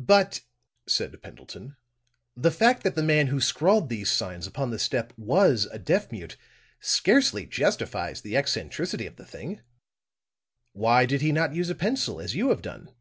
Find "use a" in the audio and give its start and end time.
11.54-11.74